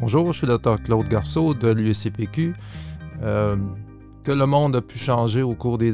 Bonjour, 0.00 0.32
je 0.32 0.38
suis 0.38 0.46
le 0.46 0.56
Dr 0.56 0.82
Claude 0.82 1.08
Garceau 1.08 1.52
de 1.52 1.68
l'USCPQ. 1.68 2.54
Euh, 3.22 3.56
que 4.24 4.32
le 4.32 4.46
monde 4.46 4.76
a 4.76 4.80
pu 4.80 4.98
changer 4.98 5.42
au 5.42 5.54
cours 5.54 5.76
des 5.76 5.92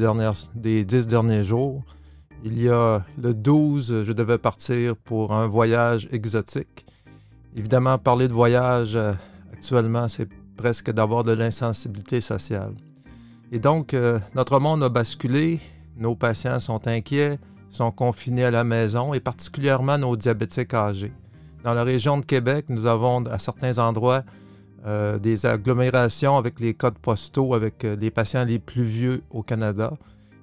dix 0.84 1.06
derniers 1.09 1.43
jours. 1.43 1.82
Il 2.45 2.62
y 2.62 2.69
a 2.69 3.04
le 3.21 3.34
12, 3.34 4.04
je 4.04 4.12
devais 4.12 4.38
partir 4.38 4.96
pour 4.96 5.32
un 5.32 5.48
voyage 5.48 6.06
exotique. 6.12 6.87
Évidemment, 7.56 7.98
parler 7.98 8.29
de 8.29 8.32
voyage 8.32 8.95
euh, 8.95 9.12
actuellement, 9.52 10.07
c'est 10.07 10.29
presque 10.57 10.93
d'avoir 10.93 11.25
de 11.25 11.32
l'insensibilité 11.32 12.20
sociale. 12.20 12.75
Et 13.50 13.59
donc, 13.59 13.93
euh, 13.93 14.20
notre 14.36 14.61
monde 14.61 14.84
a 14.84 14.88
basculé, 14.88 15.59
nos 15.96 16.14
patients 16.14 16.61
sont 16.61 16.86
inquiets, 16.86 17.41
sont 17.70 17.91
confinés 17.91 18.45
à 18.45 18.52
la 18.52 18.62
maison 18.62 19.14
et 19.14 19.20
particulièrement 19.20 19.98
nos 19.98 20.14
diabétiques 20.14 20.75
âgés. 20.75 21.12
Dans 21.67 21.75
la 21.75 21.83
région 21.83 22.16
de 22.16 22.25
Québec, 22.25 22.66
nous 22.69 22.87
avons 22.87 23.27
à 23.27 23.41
certains 23.41 23.79
endroits 23.79 24.23
euh, 24.87 25.19
des 25.19 25.47
agglomérations 25.47 26.37
avec 26.37 26.61
les 26.61 26.74
codes 26.74 26.97
postaux, 26.97 27.55
avec 27.55 27.84
euh, 27.84 27.97
les 27.97 28.12
patients 28.12 28.45
les 28.45 28.61
plus 28.61 28.84
vieux 28.84 29.24
au 29.33 29.43
Canada. 29.43 29.93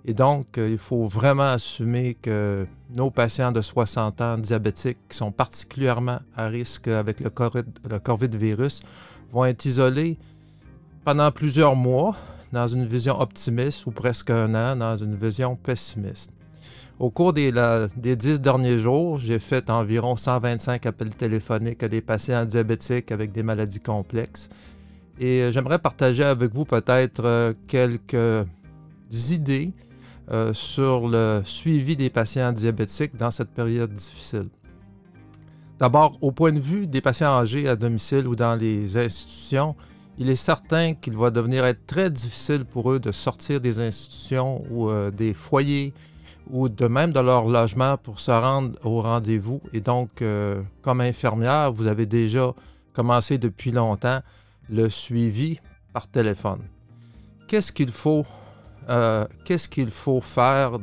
Et 0.04 0.14
donc, 0.14 0.58
euh, 0.58 0.68
il 0.70 0.78
faut 0.78 1.08
vraiment 1.08 1.44
assumer 1.44 2.16
que 2.16 2.68
nos 2.90 3.10
patients 3.10 3.54
de 3.54 3.62
60 3.62 4.20
ans 4.20 4.38
diabétiques 4.38 4.98
qui 5.08 5.16
sont 5.16 5.32
particulièrement 5.32 6.20
à 6.36 6.48
risque 6.48 6.90
avec 6.90 7.22
le 7.22 7.30
COVID, 7.30 7.64
le 7.90 8.00
COVID 8.00 8.38
virus 8.38 8.82
vont 9.32 9.46
être 9.46 9.64
isolés 9.64 10.18
pendant 11.06 11.32
plusieurs 11.32 11.78
mois 11.78 12.18
dans 12.52 12.68
une 12.68 12.86
vision 12.86 13.18
optimiste 13.22 13.86
ou 13.86 13.92
presque 13.92 14.30
un 14.30 14.54
an 14.56 14.76
dans 14.76 14.98
une 14.98 15.16
vision 15.16 15.56
pessimiste. 15.56 16.34
Au 17.00 17.10
cours 17.10 17.34
des, 17.34 17.52
dix 17.98 18.40
derniers 18.40 18.78
jours, 18.78 19.20
j'ai 19.20 19.40
fait 19.40 19.70
environ 19.72 20.16
125 20.16 20.86
appels 20.86 21.16
téléphoniques 21.16 21.82
à 21.82 21.90
des 21.90 22.02
patients 22.02 22.46
diabétiques 22.46 23.12
avec 23.12 23.32
des 23.32 23.42
maladies 23.42 23.80
complexes. 23.80 24.50
Et 25.20 25.42
euh, 25.42 25.52
j'aimerais 25.52 25.80
partager 25.80 26.24
avec 26.24 26.54
vous 26.54 26.66
peut-être 26.66 27.26
euh, 27.26 27.54
quelques 27.68 28.48
idées 29.32 29.74
euh, 30.32 30.54
sur 30.54 31.08
le 31.08 31.42
suivi 31.44 31.96
des 31.96 32.12
patients 32.12 32.52
diabétiques 32.52 33.16
dans 33.16 33.32
cette 33.32 33.50
période 33.50 33.92
difficile. 33.92 34.50
D'abord, 35.80 36.16
au 36.22 36.32
point 36.32 36.52
de 36.52 36.60
vue 36.60 36.86
des 36.86 37.02
patients 37.02 37.36
âgés 37.40 37.68
à 37.68 37.76
domicile 37.76 38.28
ou 38.28 38.36
dans 38.36 38.56
les 38.56 38.98
institutions, 38.98 39.76
il 40.20 40.30
est 40.30 40.36
certain 40.36 40.94
qu'il 40.94 41.18
va 41.18 41.32
devenir 41.32 41.66
très 41.88 42.12
difficile 42.12 42.66
pour 42.66 42.92
eux 42.92 43.00
de 43.00 43.12
sortir 43.12 43.60
des 43.60 43.80
institutions 43.80 44.64
ou 44.72 44.92
des 45.12 45.34
foyers 45.34 45.92
ou 46.50 46.70
de 46.70 46.88
même 46.88 47.12
de 47.12 47.20
leur 47.20 47.48
logement 47.48 47.98
pour 47.98 48.20
se 48.20 48.32
rendre 48.32 48.78
au 48.84 49.02
rendez-vous. 49.02 49.62
Et 49.72 49.80
donc, 49.80 50.22
euh, 50.22 50.62
comme 50.82 51.02
infirmière, 51.02 51.72
vous 51.72 51.88
avez 51.88 52.06
déjà 52.06 52.54
commencé 52.94 53.38
depuis 53.38 53.72
longtemps 53.72 54.20
le 54.70 54.90
suivi 54.90 55.60
par 55.94 56.08
téléphone. 56.08 56.62
Qu'est-ce 57.48 57.72
qu'il 57.72 57.92
faut, 57.92 58.24
euh, 58.90 59.26
qu'est-ce 59.46 59.70
qu'il 59.70 59.90
faut 59.90 60.22
faire 60.22 60.78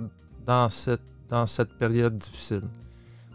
dans 0.46 0.68
cette, 0.68 1.02
période 1.78 2.18
difficile? 2.18 2.62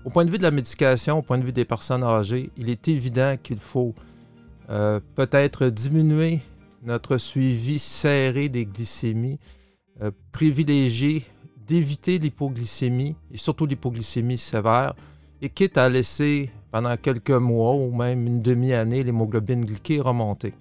Au 0.03 0.09
point 0.09 0.25
de 0.25 0.31
vue 0.31 0.37
de 0.37 0.43
la 0.43 0.51
médication, 0.51 1.19
au 1.19 1.21
point 1.21 1.37
de 1.37 1.43
vue 1.43 1.53
des 1.53 1.65
personnes 1.65 2.03
âgées, 2.03 2.51
il 2.57 2.69
est 2.69 2.87
évident 2.87 3.35
qu'il 3.41 3.59
faut 3.59 3.95
euh, 4.69 4.99
peut-être 5.15 5.67
diminuer 5.67 6.41
notre 6.83 7.17
suivi 7.17 7.79
serré 7.79 8.47
des 8.47 8.65
glycémies, 8.65 9.39
privilégier 10.31 11.23
d'éviter 11.67 12.19
l'hypoglycémie 12.19 13.16
et 13.31 13.38
surtout 13.38 13.66
l'hypoglycémie 13.66 14.38
sévère 14.38 14.94
et 15.41 15.49
quitte 15.49 15.77
à 15.77 15.89
laisser 15.89 16.52
pendant 16.72 16.95
quelques 16.97 17.31
mois 17.31 17.73
ou 17.75 17.91
même 17.91 18.25
une 18.25 18.41
demi-année 18.41 19.03
l'hémoglobine 19.03 19.63
glyquée 19.63 20.02
remonter. 20.02 20.53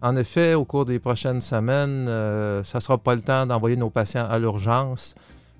En 0.00 0.14
effet, 0.16 0.54
au 0.54 0.64
cours 0.64 0.84
des 0.84 1.00
prochaines 1.00 1.40
semaines, 1.40 2.06
euh, 2.08 2.62
ça 2.62 2.78
ne 2.78 2.82
sera 2.82 2.98
pas 2.98 3.14
le 3.14 3.20
temps 3.20 3.46
d'envoyer 3.46 3.76
nos 3.76 3.90
patients 3.90 4.26
à 4.28 4.38
l'urgence, 4.38 5.16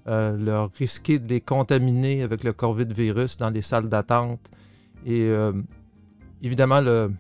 euh, 0.06 0.36
leur 0.36 0.70
risquer 0.78 1.18
de 1.18 1.28
les 1.28 1.40
contaminer 1.40 2.22
avec 2.22 2.44
le 2.44 2.52
COVID-virus 2.52 3.36
dans 3.36 3.50
les 3.50 3.62
salles 3.62 3.88
d'attente. 3.88 4.40
Et 5.04 5.22
euh, 5.22 5.52
évidemment, 6.40 6.80
le, 6.80 7.10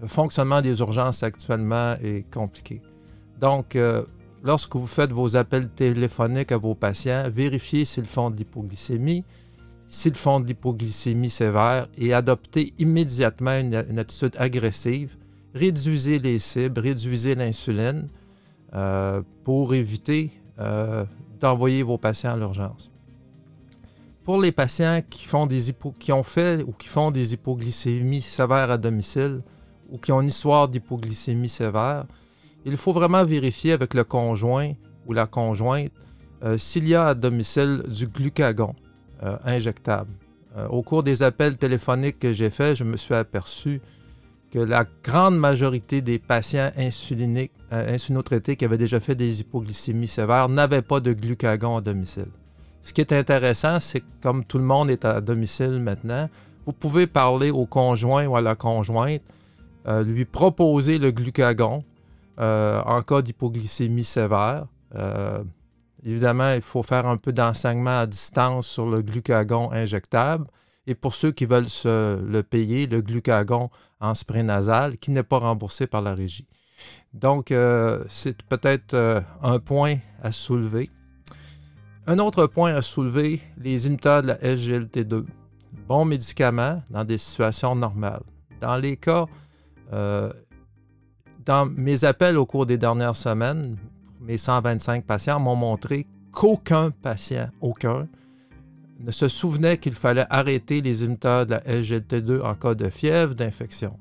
le, 0.00 0.06
fonctionnement 0.06 0.60
des 0.60 0.78
urgences 0.80 1.22
actuellement 1.22 1.94
est 2.02 2.30
compliqué. 2.30 2.82
Donc, 3.40 3.76
lorsque 4.46 4.76
vous 4.76 4.86
faites 4.86 5.10
vos 5.10 5.36
appels 5.36 5.68
téléphoniques 5.68 6.52
à 6.52 6.56
vos 6.56 6.76
patients, 6.76 7.24
vérifiez 7.28 7.84
s'ils 7.84 8.06
font 8.06 8.30
de 8.30 8.36
l'hypoglycémie, 8.36 9.24
s'ils 9.88 10.14
font 10.14 10.38
de 10.38 10.46
l'hypoglycémie 10.46 11.30
sévère 11.30 11.88
et 11.98 12.14
adoptez 12.14 12.72
immédiatement 12.78 13.58
une, 13.58 13.98
attitude 13.98 14.36
agressive. 14.38 15.16
Réduisez 15.52 16.20
les 16.20 16.38
cibles, 16.38 16.80
réduisez 16.80 17.34
l'insuline 17.34 18.06
euh, 18.74 19.20
pour 19.42 19.74
éviter 19.74 20.30
euh, 20.60 21.04
d'envoyer 21.40 21.82
vos 21.82 21.98
patients 21.98 22.34
à 22.34 22.36
l'urgence. 22.36 22.90
Pour 24.22 24.40
les 24.40 24.52
patients 24.52 25.00
qui, 25.08 26.12
ont 26.12 26.22
fait 26.22 26.62
ou 26.62 26.72
qui 26.72 26.88
font 26.88 27.10
des 27.10 27.32
hypoglycémies 27.34 28.22
sévères 28.22 28.70
à 28.70 28.78
domicile 28.78 29.40
ou 29.90 29.98
qui 29.98 30.12
ont 30.12 30.20
une 30.20 30.28
histoire 30.28 30.68
d'hypoglycémie 30.68 31.48
sévère, 31.48 32.06
il 32.66 32.76
faut 32.76 32.92
vraiment 32.92 33.24
vérifier 33.24 33.72
avec 33.72 33.94
le 33.94 34.02
conjoint 34.02 34.72
ou 35.06 35.12
la 35.12 35.26
conjointe 35.26 35.92
euh, 36.42 36.58
s'il 36.58 36.88
y 36.88 36.96
a 36.96 37.06
à 37.08 37.14
domicile 37.14 37.84
du 37.88 38.08
glucagon 38.08 38.74
euh, 39.22 39.36
injectable. 39.44 40.10
Euh, 40.56 40.66
au 40.68 40.82
cours 40.82 41.04
des 41.04 41.22
appels 41.22 41.56
téléphoniques 41.56 42.18
que 42.18 42.32
j'ai 42.32 42.50
faits, 42.50 42.76
je 42.76 42.84
me 42.84 42.96
suis 42.96 43.14
aperçu 43.14 43.80
que 44.50 44.58
la 44.58 44.84
grande 45.04 45.38
majorité 45.38 46.02
des 46.02 46.18
patients 46.18 46.70
insuliniques, 46.76 47.52
qui 47.70 48.64
avaient 48.64 48.78
déjà 48.78 49.00
fait 49.00 49.14
des 49.14 49.40
hypoglycémies 49.40 50.08
sévères 50.08 50.48
n'avaient 50.48 50.82
pas 50.82 51.00
de 51.00 51.12
glucagon 51.12 51.76
à 51.76 51.80
domicile. 51.80 52.28
Ce 52.82 52.92
qui 52.92 53.00
est 53.00 53.12
intéressant, 53.12 53.80
c'est 53.80 54.00
que 54.00 54.06
comme 54.22 54.44
tout 54.44 54.58
le 54.58 54.64
monde 54.64 54.90
est 54.90 55.04
à 55.04 55.20
domicile 55.20 55.80
maintenant, 55.80 56.28
vous 56.64 56.72
pouvez 56.72 57.06
parler 57.06 57.50
au 57.50 57.66
conjoint 57.66 58.26
ou 58.26 58.36
à 58.36 58.40
la 58.40 58.54
conjointe, 58.54 59.22
lui 60.04 60.24
proposer 60.24 60.98
le 60.98 61.10
glucagon, 61.10 61.84
en 62.38 63.02
cas 63.02 63.22
d'hypoglycémie 63.22 64.04
sévère. 64.04 64.66
Euh, 64.94 65.42
évidemment, 66.04 66.52
il 66.52 66.62
faut 66.62 66.82
faire 66.82 67.06
un 67.06 67.16
peu 67.16 67.32
d'enseignement 67.32 68.00
à 68.00 68.06
distance 68.06 68.66
sur 68.66 68.86
le 68.86 69.02
glucagon 69.02 69.70
injectable. 69.72 70.46
Et 70.86 70.94
pour 70.94 71.14
ceux 71.14 71.32
qui 71.32 71.46
veulent 71.46 71.68
se 71.68 72.20
le 72.20 72.42
payer, 72.42 72.86
le 72.86 73.00
glucagon 73.00 73.70
en 74.00 74.14
spray 74.14 74.42
nasal, 74.42 74.98
qui 74.98 75.10
n'est 75.10 75.24
pas 75.24 75.38
remboursé 75.38 75.86
par 75.86 76.02
la 76.02 76.14
régie. 76.14 76.46
Donc, 77.12 77.50
euh, 77.50 78.04
c'est 78.08 78.42
peut-être 78.42 79.24
un 79.42 79.58
point 79.58 79.96
à 80.22 80.30
soulever. 80.30 80.90
Un 82.06 82.20
autre 82.20 82.46
point 82.46 82.72
à 82.72 82.82
soulever, 82.82 83.40
les 83.58 83.86
inhibiteurs 83.86 84.22
de 84.22 84.28
la 84.28 84.36
SGLT2. 84.36 85.24
Bon 85.88 86.04
médicament 86.04 86.82
dans 86.88 87.04
des 87.04 87.18
situations 87.18 87.74
normales. 87.74 88.22
Dans 88.60 88.76
les 88.76 88.96
cas 88.96 89.26
dans 91.46 91.66
mes 91.66 92.04
appels 92.04 92.36
au 92.36 92.44
cours 92.44 92.66
des 92.66 92.76
dernières 92.76 93.16
semaines, 93.16 93.76
mes 94.20 94.36
125 94.36 95.04
patients 95.04 95.38
m'ont 95.38 95.56
montré 95.56 96.06
qu'aucun 96.32 96.90
patient, 96.90 97.48
aucun, 97.60 98.08
ne 98.98 99.12
se 99.12 99.28
souvenait 99.28 99.78
qu'il 99.78 99.92
fallait 99.94 100.26
arrêter 100.28 100.80
les 100.80 101.04
inhibiteurs 101.04 101.46
de 101.46 101.52
la 101.52 101.60
SGLT2 101.60 102.42
en 102.42 102.54
cas 102.54 102.74
de 102.74 102.90
fièvre, 102.90 103.34
d'infection. 103.34 103.96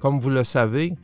Comme 0.00 0.18
vous 0.18 0.30
le 0.30 0.44
savez, 0.44 0.94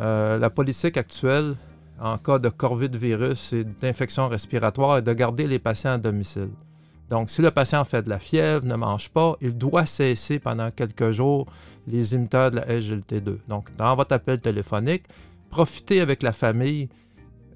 euh, 0.00 0.38
la 0.38 0.50
politique 0.50 0.96
actuelle 0.96 1.54
en 2.00 2.16
cas 2.16 2.38
de 2.38 2.48
COVID-virus 2.48 3.52
et 3.52 3.64
d'infection 3.64 4.28
respiratoire 4.28 4.98
est 4.98 5.02
de 5.02 5.12
garder 5.12 5.46
les 5.46 5.58
patients 5.58 5.92
à 5.92 5.98
domicile. 5.98 6.50
Donc, 7.08 7.30
si 7.30 7.40
le 7.40 7.50
patient 7.50 7.84
fait 7.84 8.02
de 8.02 8.10
la 8.10 8.18
fièvre, 8.18 8.64
ne 8.64 8.74
mange 8.74 9.10
pas, 9.10 9.36
il 9.40 9.56
doit 9.56 9.86
cesser 9.86 10.38
pendant 10.38 10.70
quelques 10.70 11.12
jours 11.12 11.46
les 11.86 12.14
inhibiteurs 12.14 12.50
de 12.50 12.56
la 12.56 12.66
SGLT2. 12.66 13.38
Donc, 13.48 13.68
dans 13.76 13.94
votre 13.94 14.12
appel 14.12 14.40
téléphonique, 14.40 15.04
profitez 15.50 16.00
avec 16.00 16.22
la 16.22 16.32
famille 16.32 16.88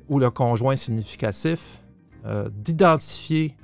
ou 0.08 0.18
le 0.18 0.30
conjoint 0.30 0.76
significatif 0.76 1.80
euh, 2.24 2.48
d'identifier 2.52 3.56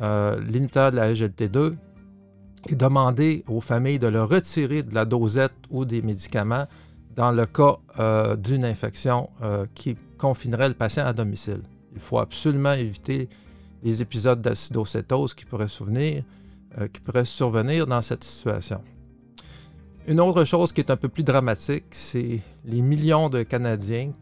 euh, 0.00 0.40
de 0.40 0.96
la 0.96 1.12
SGLT2 1.12 1.74
et 2.68 2.74
demander 2.74 3.44
aux 3.46 3.60
familles 3.60 3.98
de 3.98 4.08
le 4.08 4.24
retirer 4.24 4.82
de 4.82 4.94
la 4.94 5.04
dosette 5.04 5.54
ou 5.70 5.84
des 5.84 6.02
médicaments 6.02 6.66
dans 7.14 7.30
le 7.30 7.46
cas 7.46 7.76
euh, 7.98 8.36
d'une 8.36 8.64
infection 8.64 9.30
qui 9.74 9.96
confinerait 10.18 10.68
le 10.68 10.74
patient 10.74 11.06
à 11.06 11.12
domicile. 11.12 11.62
Il 11.94 12.00
faut 12.00 12.18
absolument 12.18 12.72
éviter 12.72 13.28
les 13.84 14.00
épisodes 14.00 14.40
d'acidocétose 14.40 15.34
qui 15.34 15.44
euh, 16.78 16.88
qui 16.88 17.00
pourraient 17.00 17.24
survenir 17.24 17.86
dans 17.86 18.02
cette 18.02 18.24
situation. 18.24 18.82
Une 20.06 20.20
autre 20.20 20.44
chose 20.44 20.72
qui 20.74 20.82
est 20.82 20.90
un 20.90 20.98
peu 20.98 21.08
plus 21.08 21.22
dramatique, 21.22 21.86
c'est 21.90 22.40
les 22.66 22.82
millions 22.82 23.30
de 23.30 23.42
Canadiens, 23.42 24.12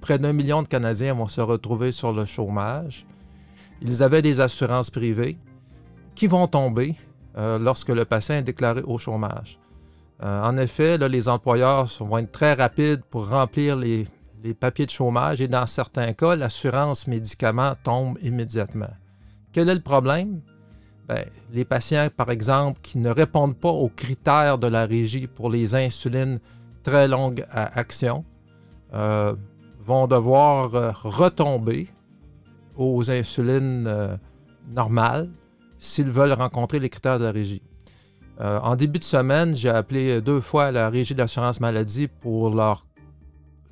près 0.00 0.18
d'un 0.18 0.32
million 0.32 0.62
de 0.62 0.68
Canadiens 0.68 1.14
vont 1.14 1.26
se 1.26 1.40
retrouver 1.40 1.90
sur 1.90 2.12
le 2.12 2.24
chômage. 2.24 3.06
Ils 3.82 4.04
avaient 4.04 4.22
des 4.22 4.40
assurances 4.40 4.90
privées 4.90 5.36
qui 6.14 6.28
vont 6.28 6.46
tomber 6.46 6.94
euh, 7.36 7.58
lorsque 7.58 7.88
le 7.88 8.04
patient 8.04 8.36
est 8.36 8.42
déclaré 8.42 8.82
au 8.82 8.98
chômage. 8.98 9.58
en 10.22 10.56
effet, 10.58 10.96
les 11.08 11.28
employeurs 11.28 11.88
vont 11.98 12.18
être 12.18 12.30
très 12.30 12.52
rapides 12.52 13.02
pour 13.10 13.28
remplir 13.30 13.74
les, 13.74 14.06
les 14.44 14.54
papiers 14.54 14.86
de 14.86 14.90
chômage 14.90 15.40
et 15.40 15.48
dans 15.48 15.66
certains 15.66 16.12
cas, 16.12 16.36
l'assurance 16.36 17.08
médicaments 17.08 17.74
tombe 17.82 18.16
immédiatement. 18.22 18.94
Quel 19.52 19.68
est 19.68 19.74
le 19.74 19.80
problème? 19.80 20.40
Ben, 21.10 21.24
les 21.52 21.64
patients, 21.64 22.06
par 22.16 22.30
exemple, 22.30 22.78
qui 22.84 22.96
ne 22.98 23.10
répondent 23.10 23.56
pas 23.56 23.70
aux 23.70 23.88
critères 23.88 24.58
de 24.58 24.68
la 24.68 24.86
régie 24.86 25.26
pour 25.26 25.50
les 25.50 25.74
insulines 25.74 26.38
très 26.84 27.08
longue 27.08 27.44
action 27.50 28.24
euh, 28.94 29.34
vont 29.80 30.06
devoir 30.06 30.72
euh, 30.76 30.92
retomber 31.02 31.88
aux 32.76 33.10
insulines 33.10 33.88
euh, 33.88 34.16
normales 34.72 35.28
s'ils 35.80 36.12
veulent 36.12 36.32
rencontrer 36.32 36.78
les 36.78 36.88
critères 36.88 37.18
de 37.18 37.24
la 37.24 37.32
régie. 37.32 37.62
en 38.38 38.76
début 38.76 39.00
de 39.00 39.04
semaine, 39.04 39.56
j'ai 39.56 39.68
appelé 39.68 40.20
deux 40.20 40.40
fois 40.40 40.70
la 40.70 40.90
régie 40.90 41.16
d'assurance 41.16 41.58
maladie 41.58 42.06
pour 42.06 42.54
leur 42.54 42.86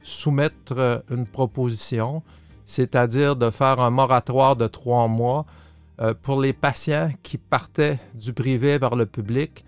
soumettre 0.03 1.05
une 1.09 1.25
proposition, 1.25 2.25
c'est-à-dire 2.65 3.37
de 3.37 3.51
faire 3.51 3.79
un 3.79 3.91
moratoire 3.91 4.57
de 4.57 4.67
trois 4.67 5.07
mois 5.07 5.47
pour 6.23 6.41
les 6.41 6.53
patients 6.53 7.11
qui 7.23 7.39
partaient 7.39 7.99
du 8.15 8.33
privé 8.33 8.79
vers 8.79 8.95
le 8.95 9.07
public, 9.07 9.65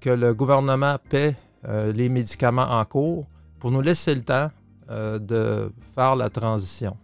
que 0.00 0.10
le 0.10 0.34
gouvernement 0.34 0.96
paie 1.08 1.36
euh, 1.66 1.92
les 1.92 2.08
médicaments 2.08 2.70
en 2.70 2.84
cours 2.84 3.26
pour 3.58 3.70
nous 3.72 3.80
laisser 3.80 4.14
le 4.14 4.22
temps 4.22 4.50
euh, 4.90 5.18
de 5.18 5.72
faire 5.94 6.14
la 6.14 6.30
transition. 6.30 6.96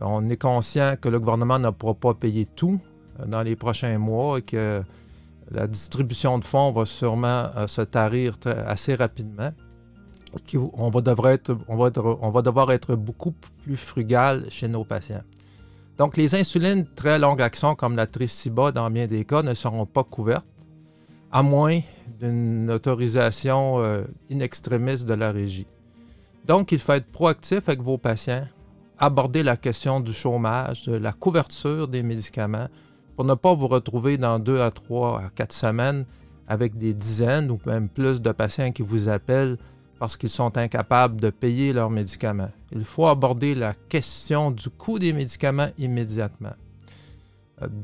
On 0.00 0.28
est 0.28 0.36
conscient 0.36 0.96
que 1.00 1.08
le 1.08 1.20
gouvernement 1.20 1.58
ne 1.58 1.70
pourra 1.70 1.94
pas 1.94 2.14
payer 2.14 2.46
tout 2.46 2.80
euh, 3.20 3.26
dans 3.26 3.42
les 3.42 3.54
prochains 3.54 3.96
mois 3.98 4.38
et 4.38 4.42
que 4.42 4.82
la 5.52 5.68
distribution 5.68 6.38
de 6.38 6.44
fonds 6.44 6.72
va 6.72 6.84
sûrement 6.84 7.48
se 7.68 7.82
tarir 7.82 8.36
assez 8.66 8.96
rapidement. 8.96 9.52
On 10.76 10.90
va 10.90 11.00
devoir 11.00 12.72
être 12.72 12.96
beaucoup 12.96 13.32
plus 13.62 13.76
frugal 13.76 14.46
chez 14.50 14.66
nos 14.66 14.82
patients. 14.82 15.22
Donc, 15.98 16.16
les 16.16 16.34
insulines 16.34 16.86
très 16.94 17.18
longue 17.18 17.40
action, 17.40 17.74
comme 17.74 17.96
la 17.96 18.06
Triciba, 18.06 18.70
dans 18.70 18.90
bien 18.90 19.06
des 19.06 19.24
cas, 19.24 19.42
ne 19.42 19.54
seront 19.54 19.86
pas 19.86 20.04
couvertes 20.04 20.46
à 21.32 21.42
moins 21.42 21.80
d'une 22.20 22.70
autorisation 22.70 23.80
euh, 23.80 24.02
in 24.30 24.38
de 24.38 25.14
la 25.14 25.32
régie. 25.32 25.66
Donc, 26.46 26.72
il 26.72 26.78
faut 26.78 26.92
être 26.92 27.10
proactif 27.10 27.68
avec 27.68 27.80
vos 27.82 27.98
patients, 27.98 28.46
aborder 28.98 29.42
la 29.42 29.56
question 29.56 30.00
du 30.00 30.12
chômage, 30.12 30.84
de 30.84 30.96
la 30.96 31.12
couverture 31.12 31.88
des 31.88 32.02
médicaments, 32.02 32.68
pour 33.16 33.24
ne 33.24 33.34
pas 33.34 33.54
vous 33.54 33.66
retrouver 33.66 34.18
dans 34.18 34.38
deux 34.38 34.60
à 34.60 34.70
trois 34.70 35.20
à 35.20 35.30
quatre 35.34 35.54
semaines 35.54 36.04
avec 36.46 36.76
des 36.76 36.94
dizaines 36.94 37.50
ou 37.50 37.58
même 37.66 37.88
plus 37.88 38.20
de 38.20 38.30
patients 38.32 38.70
qui 38.70 38.82
vous 38.82 39.08
appellent 39.08 39.56
parce 39.98 40.16
qu'ils 40.16 40.30
sont 40.30 40.56
incapables 40.58 41.20
de 41.20 41.30
payer 41.30 41.72
leurs 41.72 41.90
médicaments. 41.90 42.50
Il 42.72 42.84
faut 42.84 43.06
aborder 43.06 43.54
la 43.54 43.74
question 43.88 44.50
du 44.50 44.68
coût 44.68 44.98
des 44.98 45.12
médicaments 45.12 45.68
immédiatement. 45.78 46.54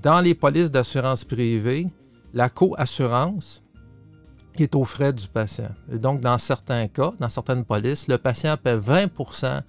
Dans 0.03 0.21
les 0.21 0.35
polices 0.35 0.71
d'assurance 0.71 1.25
privée, 1.25 1.87
la 2.35 2.51
co-assurance 2.51 3.63
est 4.57 4.75
aux 4.75 4.85
frais 4.85 5.13
du 5.13 5.27
patient. 5.27 5.71
Et 5.91 5.99
donc, 5.99 6.21
dans 6.21 6.37
certains 6.37 6.87
cas, 6.89 7.13
dans 7.19 7.31
certaines 7.31 7.65
polices, 7.65 8.07
le 8.09 8.19
patient 8.19 8.57
paie 8.63 8.77
20% 8.77 9.63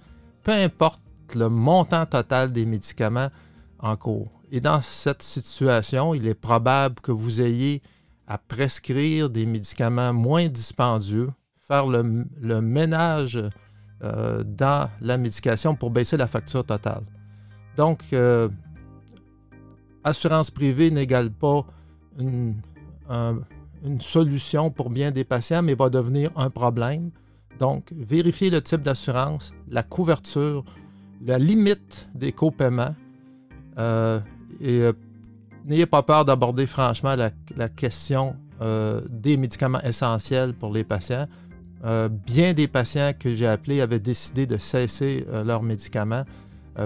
peu 0.44 0.52
importe 0.52 1.00
le 1.34 1.48
montant 1.48 2.06
total 2.06 2.52
des 2.52 2.66
médicaments 2.66 3.30
en 3.80 3.96
cours. 3.96 4.30
Et 4.52 4.60
dans 4.60 4.80
cette 4.80 5.22
situation, 5.22 6.14
il 6.14 6.28
est 6.28 6.34
probable 6.34 7.00
que 7.00 7.10
vous 7.10 7.40
ayez 7.40 7.82
à 8.28 8.38
prescrire 8.38 9.30
des 9.30 9.46
médicaments 9.46 10.12
moins 10.12 10.46
dispendieux, 10.46 11.30
faire 11.64 11.86
le, 11.86 12.60
ménage 12.60 13.42
euh, 14.02 14.44
dans 14.44 14.90
la 15.00 15.16
médication 15.16 15.74
pour 15.74 15.90
baisser 15.90 16.16
la 16.16 16.26
facture 16.26 16.64
totale. 16.64 17.02
Donc, 17.76 18.02
euh, 18.12 18.48
assurance 20.04 20.50
privée 20.50 20.90
n'égale 20.90 21.30
pas 21.30 21.64
une, 22.18 22.54
solution 24.00 24.70
pour 24.70 24.88
bien 24.88 25.10
des 25.10 25.24
patients, 25.24 25.62
mais 25.62 25.74
va 25.74 25.90
devenir 25.90 26.30
un 26.36 26.48
problème. 26.48 27.10
Donc, 27.58 27.92
vérifiez 27.94 28.50
le 28.50 28.62
type 28.62 28.82
d'assurance, 28.82 29.52
la 29.68 29.82
couverture, 29.82 30.64
la 31.22 31.38
limite 31.38 32.08
des 32.14 32.32
copaiements. 32.32 32.94
Euh, 33.78 34.20
et 34.60 34.82
n'ayez 35.66 35.86
pas 35.86 36.02
peur 36.02 36.24
d'aborder 36.24 36.66
franchement 36.66 37.14
la, 37.14 37.68
question 37.68 38.36
des 39.10 39.36
médicaments 39.36 39.82
essentiels 39.82 40.54
pour 40.54 40.72
les 40.72 40.84
patients. 40.84 41.26
Bien 42.26 42.54
des 42.54 42.66
patients 42.66 43.12
que 43.18 43.34
j'ai 43.34 43.46
appelés 43.46 43.80
avaient 43.80 44.00
décidé 44.00 44.46
de 44.46 44.56
cesser 44.56 45.26
leurs 45.44 45.62
médicaments 45.62 46.24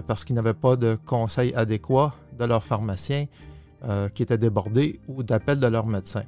parce 0.07 0.25
qu'ils 0.25 0.35
n'avaient 0.35 0.55
pas 0.55 0.77
de 0.77 0.99
conseils 1.07 1.55
adéquats 1.55 2.15
de 2.39 2.45
leur 2.45 2.65
pharmacien. 2.65 3.27
Euh, 3.85 4.09
qui 4.09 4.25
étaient 4.25 4.39
débordés 4.39 4.99
ou 5.07 5.23
d'appels 5.23 5.61
de 5.61 5.67
leur 5.69 5.87
médecin. 5.87 6.25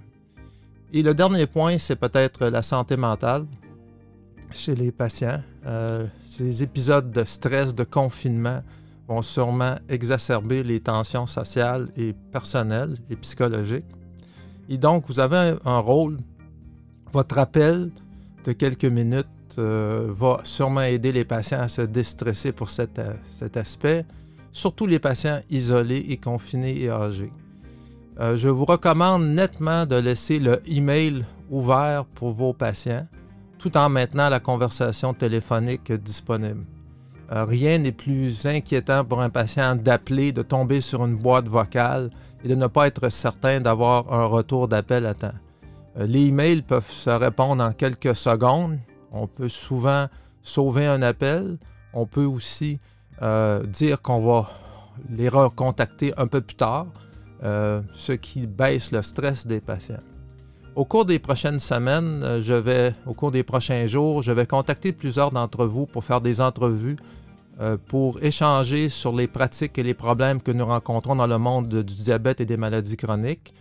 Et 0.92 1.02
le 1.02 1.14
dernier 1.14 1.48
point, 1.48 1.78
c'est 1.78 1.96
peut-être 1.96 2.46
la 2.46 2.62
santé 2.62 2.96
mentale 2.96 3.44
chez 4.52 4.76
les 4.76 4.92
patients. 4.92 5.42
Euh, 5.66 6.06
ces 6.24 6.62
épisodes 6.62 7.10
de 7.10 7.24
stress, 7.24 7.74
de 7.74 7.82
confinement 7.82 8.62
vont 9.08 9.22
sûrement 9.22 9.74
exacerber 9.88 10.62
les 10.62 10.78
tensions 10.78 11.26
sociales 11.26 11.88
et 11.96 12.12
personnelles 12.30 12.94
et 13.10 13.16
psychologiques. 13.16 13.90
Et 14.68 14.78
donc, 14.78 15.06
vous 15.08 15.18
avez 15.18 15.56
un, 15.64 15.78
rôle, 15.80 16.18
votre 17.10 17.36
appel 17.36 17.90
de 18.44 18.52
quelques 18.52 18.84
minutes 18.84 19.26
euh, 19.58 20.08
va 20.10 20.40
sûrement 20.44 20.82
aider 20.82 21.12
les 21.12 21.24
patients 21.24 21.60
à 21.60 21.68
se 21.68 21.82
déstresser 21.82 22.52
pour 22.52 22.68
cet 22.68 22.98
aspect, 23.56 24.04
surtout 24.52 24.86
les 24.86 24.98
patients 24.98 25.40
isolés 25.50 26.06
et 26.08 26.16
confinés 26.16 26.80
et 26.80 26.90
âgés. 26.90 27.32
Euh, 28.20 28.36
je 28.36 28.48
vous 28.48 28.64
recommande 28.64 29.24
nettement 29.24 29.86
de 29.86 29.96
laisser 29.96 30.38
le 30.38 30.60
email 30.66 31.24
ouvert 31.48 32.04
pour 32.04 32.32
vos 32.32 32.52
patients, 32.52 33.06
tout 33.58 33.76
en 33.76 33.88
maintenant 33.88 34.28
la 34.28 34.40
conversation 34.40 35.14
téléphonique 35.14 35.92
disponible. 35.92 36.64
Euh, 37.32 37.44
rien 37.44 37.78
n'est 37.78 37.92
plus 37.92 38.44
inquiétant 38.46 39.04
pour 39.04 39.20
un 39.20 39.30
patient 39.30 39.76
d'appeler, 39.76 40.32
de 40.32 40.42
tomber 40.42 40.80
sur 40.80 41.04
une 41.06 41.16
boîte 41.16 41.48
vocale 41.48 42.10
et 42.44 42.48
de 42.48 42.54
ne 42.54 42.66
pas 42.66 42.88
être 42.88 43.08
certain 43.08 43.60
d'avoir 43.60 44.12
un 44.12 44.24
retour 44.24 44.68
d'appel 44.68 45.06
à 45.06 45.14
temps. 45.14 45.32
Euh, 46.00 46.06
les 46.06 46.26
emails 46.26 46.62
peuvent 46.62 46.90
se 46.90 47.10
répondre 47.10 47.62
en 47.62 47.72
quelques 47.72 48.16
secondes. 48.16 48.78
On 49.12 49.26
peut 49.26 49.48
souvent 49.48 50.06
sauver 50.42 50.86
un 50.86 51.02
appel. 51.02 51.58
On 51.92 52.06
peut 52.06 52.24
aussi 52.24 52.80
dire 53.68 54.00
qu'on 54.00 54.20
va 54.20 54.50
les 55.10 55.28
recontacter 55.28 56.14
un 56.16 56.26
peu 56.26 56.40
plus 56.40 56.56
tard. 56.56 56.86
Euh, 57.42 57.80
ce 57.94 58.12
qui 58.12 58.46
baisse 58.46 58.92
le 58.92 59.00
stress 59.00 59.46
des 59.46 59.60
patients. 59.60 60.02
Au 60.76 60.84
cours 60.84 61.06
des 61.06 61.18
prochaines 61.18 61.58
semaines, 61.58 62.22
euh, 62.22 62.42
je 62.42 62.52
vais, 62.52 62.94
au 63.06 63.14
cours 63.14 63.30
des 63.30 63.42
prochains 63.42 63.86
jours, 63.86 64.22
je 64.22 64.30
vais 64.30 64.44
contacter 64.44 64.92
plusieurs 64.92 65.30
d'entre 65.30 65.64
vous 65.64 65.86
pour 65.86 66.04
faire 66.04 66.20
des 66.20 66.42
entrevues, 66.42 66.96
euh, 67.62 67.78
pour 67.88 68.22
échanger 68.22 68.90
sur 68.90 69.16
les 69.16 69.26
pratiques 69.26 69.78
et 69.78 69.82
les 69.82 69.94
problèmes 69.94 70.42
que 70.42 70.50
nous 70.50 70.66
rencontrons 70.66 71.16
dans 71.16 71.26
le 71.26 71.38
monde 71.38 71.68
du 71.68 71.94
diabète 71.94 72.42
et 72.42 72.46
des 72.46 72.58
maladies 72.58 72.98
chroniques. 72.98 73.54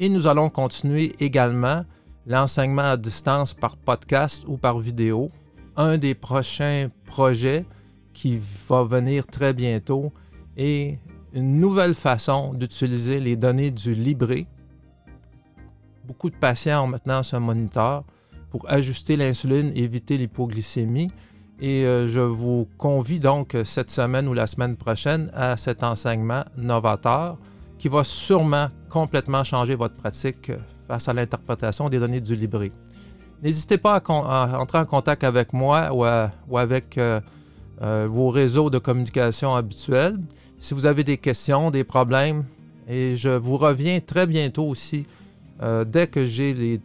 Et 0.00 0.08
nous 0.08 0.26
allons 0.26 0.50
continuer 0.50 1.14
également 1.20 1.84
l'enseignement 2.26 2.82
à 2.82 2.96
distance 2.96 3.54
par 3.54 3.76
podcast 3.76 4.44
ou 4.48 4.56
par 4.56 4.78
vidéo. 4.78 5.30
Un 5.76 5.98
des 5.98 6.14
prochains 6.14 6.88
projets 7.04 7.64
qui 8.12 8.40
va 8.68 8.82
venir 8.82 9.26
très 9.26 9.52
bientôt 9.52 10.12
est 10.56 10.98
une 11.32 11.60
nouvelle 11.60 11.94
façon 11.94 12.54
d'utiliser 12.54 13.20
les 13.20 13.36
données 13.36 13.70
du 13.70 13.94
Libré. 13.94 14.46
Beaucoup 16.04 16.30
de 16.30 16.36
patients 16.36 16.84
ont 16.84 16.88
maintenant 16.88 17.22
ce 17.22 17.36
moniteur 17.36 18.04
pour 18.50 18.68
ajuster 18.68 19.16
l'insuline 19.16 19.72
et 19.74 19.84
éviter 19.84 20.18
l'hypoglycémie. 20.18 21.08
Et 21.60 21.84
euh, 21.84 22.08
je 22.08 22.20
vous 22.20 22.68
convie 22.78 23.20
donc 23.20 23.56
cette 23.64 23.90
semaine 23.90 24.26
ou 24.26 24.34
la 24.34 24.48
semaine 24.48 24.76
prochaine 24.76 25.30
à 25.34 25.56
cet 25.56 25.84
enseignement 25.84 26.44
novateur 26.56 27.38
qui 27.84 27.88
va 27.88 28.02
sûrement 28.02 28.68
complètement 28.88 29.44
changer 29.44 29.74
votre 29.74 29.94
pratique 29.94 30.50
face 30.88 31.06
à 31.06 31.12
l'interprétation 31.12 31.90
des 31.90 31.98
données 31.98 32.22
du 32.22 32.34
Libré. 32.34 32.72
N'hésitez 33.42 33.76
pas 33.76 33.96
à, 33.96 34.58
entrer 34.58 34.78
en 34.78 34.86
contact 34.86 35.22
avec 35.22 35.52
moi 35.52 35.90
ou, 35.92 36.56
avec 36.56 36.96
euh, 36.96 37.20
euh, 37.82 38.08
vos 38.10 38.30
réseaux 38.30 38.70
de 38.70 38.78
communication 38.78 39.54
habituels 39.54 40.18
si 40.58 40.72
vous 40.72 40.86
avez 40.86 41.04
des 41.04 41.18
questions, 41.18 41.70
des 41.70 41.84
problèmes, 41.84 42.44
et 42.88 43.16
je 43.16 43.28
vous 43.28 43.58
reviens 43.58 44.00
très 44.00 44.26
bientôt 44.26 44.66
aussi 44.66 45.04
euh, 45.62 45.84
dès 45.84 46.06
que 46.06 46.24
j'ai 46.24 46.80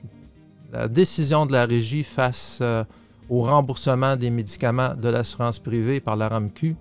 la 0.73 0.89
décision 0.89 1.45
de 1.45 1.53
la 1.53 1.65
régie 1.65 2.03
face 2.03 2.59
euh, 2.61 2.83
au 3.29 3.43
remboursement 3.43 4.17
des 4.17 4.31
médicaments 4.31 4.95
de 4.95 5.07
l'assurance 5.07 5.59
privée 5.59 6.01
par 6.01 6.17
la 6.17 6.27
RAMQ, 6.27 6.75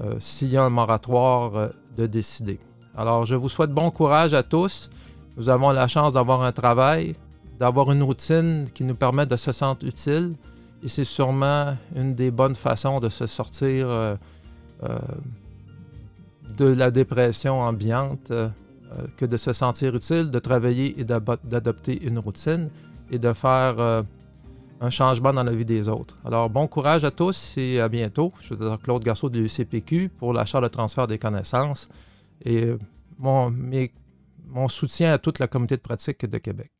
euh, 0.00 0.16
s'il 0.18 0.48
y 0.48 0.56
a 0.56 0.64
un 0.64 0.70
moratoire 0.70 1.70
de 1.96 2.06
décider. 2.06 2.58
Alors, 2.96 3.24
je 3.24 3.34
vous 3.34 3.48
souhaite 3.48 3.70
bon 3.70 3.90
courage 3.90 4.34
à 4.34 4.42
tous. 4.42 4.90
Nous 5.36 5.48
avons 5.48 5.70
la 5.70 5.88
chance 5.88 6.12
d'avoir 6.14 6.42
un 6.42 6.52
travail, 6.52 7.14
d'avoir 7.58 7.92
une 7.92 8.02
routine 8.02 8.66
qui 8.74 8.84
nous 8.84 8.94
permet 8.94 9.26
de 9.26 9.36
se 9.36 9.52
sentir 9.52 9.88
utile. 9.88 10.34
Et 10.82 10.88
c'est 10.88 11.04
sûrement 11.04 11.76
une 11.94 12.14
des 12.14 12.30
bonnes 12.30 12.56
façons 12.56 13.00
de 13.00 13.08
se 13.08 13.26
sortir 13.26 13.88
euh, 13.88 14.16
euh, 14.82 14.98
de 16.56 16.66
la 16.66 16.90
dépression 16.90 17.60
ambiante 17.60 18.32
que 19.16 19.24
de 19.24 19.36
se 19.36 19.52
sentir 19.52 19.94
utile, 19.94 20.30
de 20.30 20.38
travailler 20.40 21.00
et 21.00 21.04
d'adopter 21.04 22.02
une 22.04 22.18
routine 22.18 22.68
et 23.12 23.20
de 23.20 23.32
faire 23.32 24.04
un 24.80 24.90
changement 24.90 25.32
dans 25.32 25.44
la 25.44 25.52
vie 25.52 25.64
des 25.64 25.88
autres. 25.88 26.18
Alors, 26.24 26.50
bon 26.50 26.66
courage 26.66 27.04
à 27.04 27.12
tous 27.12 27.54
et 27.56 27.80
à 27.80 27.88
bientôt. 27.88 28.32
Je 28.40 28.46
suis 28.46 28.56
Claude 28.82 29.04
Garceau 29.04 29.28
de 29.28 29.38
l'UCPQ 29.38 30.08
pour 30.18 30.32
l'achat 30.32 30.60
de 30.60 30.66
transfert 30.68 31.06
des 31.06 31.18
connaissances 31.18 31.88
et 32.44 32.74
mon, 33.18 33.54
mon 34.46 34.68
soutien 34.68 35.12
à 35.12 35.18
toute 35.18 35.38
la 35.38 35.48
communauté 35.48 35.76
de 35.76 35.82
pratique 35.82 36.26
de 36.26 36.38
Québec. 36.38 36.70